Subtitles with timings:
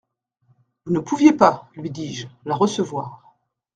[0.85, 3.37] Vous ne pouviez pas, lui dis-je, la recevoir.